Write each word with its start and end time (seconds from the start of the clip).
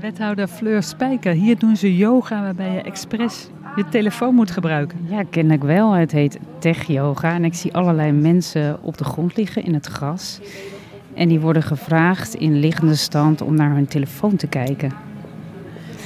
Wethouder 0.00 0.48
Fleur 0.48 0.82
Spijker, 0.82 1.32
hier 1.32 1.58
doen 1.58 1.76
ze 1.76 1.96
yoga 1.96 2.42
waarbij 2.42 2.72
je 2.72 2.82
expres 2.82 3.48
je 3.76 3.88
telefoon 3.88 4.34
moet 4.34 4.50
gebruiken. 4.50 4.98
Ja, 5.08 5.24
ken 5.30 5.50
ik 5.50 5.62
wel. 5.62 5.92
Het 5.92 6.12
heet 6.12 6.38
tech 6.58 6.86
yoga 6.86 7.34
en 7.34 7.44
ik 7.44 7.54
zie 7.54 7.74
allerlei 7.74 8.12
mensen 8.12 8.82
op 8.82 8.98
de 8.98 9.04
grond 9.04 9.36
liggen 9.36 9.64
in 9.64 9.74
het 9.74 9.86
gras. 9.86 10.40
En 11.14 11.28
die 11.28 11.40
worden 11.40 11.62
gevraagd 11.62 12.34
in 12.34 12.58
liggende 12.58 12.94
stand 12.94 13.40
om 13.40 13.54
naar 13.54 13.74
hun 13.74 13.86
telefoon 13.86 14.36
te 14.36 14.46
kijken. 14.46 15.05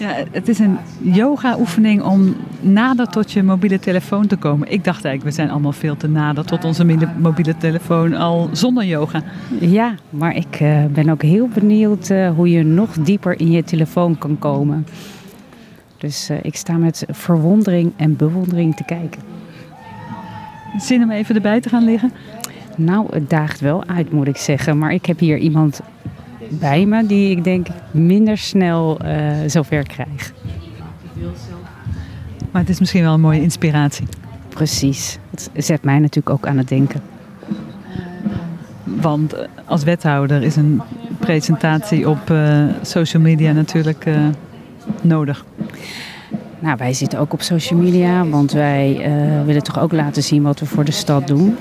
Ja, 0.01 0.15
het 0.31 0.49
is 0.49 0.59
een 0.59 0.79
yoga-oefening 0.99 2.03
om 2.03 2.37
nader 2.61 3.07
tot 3.07 3.33
je 3.33 3.43
mobiele 3.43 3.79
telefoon 3.79 4.27
te 4.27 4.37
komen. 4.37 4.73
Ik 4.73 4.85
dacht 4.85 5.05
eigenlijk, 5.05 5.37
we 5.37 5.43
zijn 5.43 5.51
allemaal 5.51 5.73
veel 5.73 5.97
te 5.97 6.09
nader 6.09 6.45
tot 6.45 6.65
onze 6.65 7.11
mobiele 7.19 7.57
telefoon 7.57 8.15
al 8.15 8.49
zonder 8.53 8.85
yoga. 8.85 9.23
Ja, 9.59 9.95
maar 10.11 10.37
ik 10.37 10.61
uh, 10.61 10.85
ben 10.85 11.09
ook 11.09 11.23
heel 11.23 11.49
benieuwd 11.49 12.11
uh, 12.11 12.31
hoe 12.31 12.51
je 12.51 12.63
nog 12.63 12.93
dieper 12.93 13.41
in 13.41 13.51
je 13.51 13.65
telefoon 13.65 14.19
kan 14.19 14.39
komen. 14.39 14.87
Dus 15.97 16.31
uh, 16.31 16.37
ik 16.43 16.57
sta 16.57 16.77
met 16.77 17.05
verwondering 17.09 17.93
en 17.97 18.17
bewondering 18.17 18.77
te 18.77 18.85
kijken. 18.85 19.21
Zin 20.79 21.03
om 21.03 21.11
even 21.11 21.35
erbij 21.35 21.61
te 21.61 21.69
gaan 21.69 21.85
liggen? 21.85 22.13
Nou, 22.77 23.07
het 23.11 23.31
daagt 23.31 23.61
wel 23.61 23.85
uit, 23.87 24.13
moet 24.13 24.29
ik 24.29 24.37
zeggen. 24.37 24.79
Maar 24.79 24.93
ik 24.93 25.07
heb 25.07 25.19
hier 25.19 25.39
iemand 25.39 25.81
bij 26.51 26.87
me 26.87 27.07
die 27.07 27.31
ik 27.31 27.45
denk 27.45 27.67
minder 27.91 28.39
snel 28.39 28.99
uh, 29.05 29.33
zover 29.47 29.83
krijg. 29.83 30.33
Maar 32.51 32.61
het 32.61 32.71
is 32.71 32.81
misschien 32.81 33.03
wel 33.03 33.15
een 33.15 33.21
mooie 33.21 33.43
inspiratie. 33.43 34.07
Precies. 34.49 35.19
Het 35.31 35.51
zet 35.55 35.85
mij 35.85 35.99
natuurlijk 35.99 36.31
ook 36.31 36.47
aan 36.47 36.59
het 36.59 36.69
denken. 36.69 37.01
Want 38.85 39.33
eh, 39.33 39.49
als 39.65 39.85
wethouder 39.85 40.43
is 40.43 40.57
een 40.57 40.81
presentatie 41.19 42.09
op 42.09 42.31
uh, 42.31 42.65
social 42.83 43.23
media 43.23 43.53
natuurlijk 43.53 44.07
uh, 44.07 44.27
nodig. 45.03 45.45
Nou, 46.59 46.77
wij 46.77 46.93
zitten 46.93 47.19
ook 47.19 47.33
op 47.33 47.43
social 47.43 47.81
media, 47.81 48.27
want 48.27 48.53
wij 48.53 49.11
willen 49.45 49.63
toch 49.63 49.79
ook 49.79 49.93
laten 49.93 50.23
zien 50.23 50.43
wat 50.43 50.61
we 50.61 50.67
voor 50.67 50.85
de 50.85 50.93
stad 50.93 51.27
doen. 51.27 51.57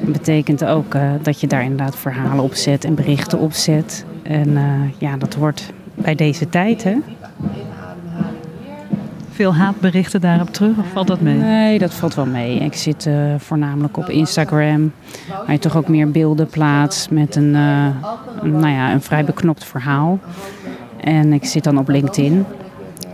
Dat 0.00 0.12
betekent 0.12 0.64
ook 0.64 0.96
dat 1.22 1.40
je 1.40 1.46
daar 1.46 1.62
inderdaad 1.62 1.96
verhalen 1.96 2.44
op 2.44 2.54
zet 2.54 2.84
en 2.84 2.94
berichten 2.94 3.38
op 3.38 3.52
zet. 3.52 4.04
En 4.22 4.48
uh, 4.48 4.62
ja, 4.98 5.16
dat 5.16 5.34
hoort 5.34 5.72
bij 5.94 6.14
deze 6.14 6.48
tijd, 6.48 6.84
hè? 6.84 6.96
Veel 9.30 9.54
haatberichten 9.54 10.20
daarop 10.20 10.50
terug, 10.50 10.78
of 10.78 10.86
valt 10.92 11.06
dat 11.06 11.20
mee? 11.20 11.36
Nee, 11.36 11.78
dat 11.78 11.94
valt 11.94 12.14
wel 12.14 12.26
mee. 12.26 12.58
Ik 12.58 12.74
zit 12.74 13.06
uh, 13.06 13.14
voornamelijk 13.38 13.96
op 13.96 14.08
Instagram, 14.08 14.92
waar 15.28 15.52
je 15.52 15.58
toch 15.58 15.76
ook 15.76 15.88
meer 15.88 16.10
beelden 16.10 16.46
plaatst 16.46 17.10
met 17.10 17.36
een, 17.36 17.50
nou 18.42 18.68
ja, 18.68 18.92
een 18.92 19.02
vrij 19.02 19.24
beknopt 19.24 19.64
verhaal. 19.64 20.18
En 21.00 21.32
ik 21.32 21.44
zit 21.44 21.64
dan 21.64 21.78
op 21.78 21.88
LinkedIn. 21.88 22.44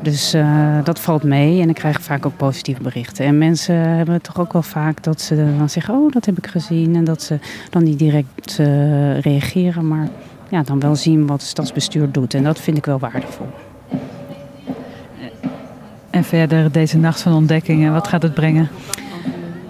Dus 0.03 0.35
uh, 0.35 0.79
dat 0.85 1.01
valt 1.01 1.23
mee 1.23 1.61
en 1.61 1.69
ik 1.69 1.75
krijg 1.75 2.03
vaak 2.03 2.27
ook 2.27 2.37
positieve 2.37 2.83
berichten. 2.83 3.25
En 3.25 3.39
mensen 3.39 3.75
hebben 3.75 4.23
toch 4.23 4.41
ook 4.41 4.53
wel 4.53 4.63
vaak 4.63 5.03
dat 5.03 5.21
ze 5.21 5.55
dan 5.59 5.71
zeggen: 5.71 5.95
Oh, 5.95 6.13
dat 6.13 6.25
heb 6.27 6.39
ik 6.39 6.47
gezien. 6.47 6.97
En 6.97 7.05
dat 7.05 7.23
ze 7.23 7.39
dan 7.71 7.83
niet 7.83 7.99
direct 7.99 8.59
uh, 8.61 9.21
reageren, 9.21 9.89
maar 9.89 10.09
ja, 10.49 10.63
dan 10.63 10.81
wel 10.81 10.97
zien 10.97 11.27
wat 11.27 11.41
het 11.41 11.49
stadsbestuur 11.49 12.13
doet. 12.13 12.35
En 12.35 12.45
dat 12.45 12.61
vind 12.61 12.77
ik 12.77 12.87
wel 12.87 12.99
waardevol. 12.99 13.47
En 16.11 16.25
verder 16.25 16.73
deze 16.73 16.99
nacht 16.99 17.21
van 17.21 17.33
ontdekkingen, 17.33 17.93
wat 17.93 18.09
gaat 18.09 18.23
het 18.23 18.35
brengen? 18.35 18.69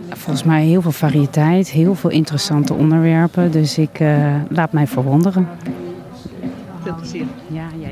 Volgens 0.09 0.45
mij 0.45 0.65
heel 0.65 0.83
veel 0.83 0.93
variëteit, 0.93 1.71
heel 1.71 1.95
veel 1.95 2.11
interessante 2.11 2.75
onderwerpen. 2.75 3.51
Dus 3.51 3.79
ik 3.79 4.01
uh, 4.01 4.35
laat 4.49 4.73
mij 4.73 4.87
verwonderen. 4.87 5.49
Veel 6.83 6.95
plezier. 6.95 7.25